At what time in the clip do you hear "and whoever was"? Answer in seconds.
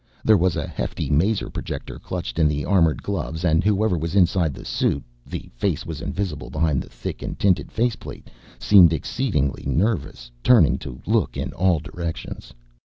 3.45-4.15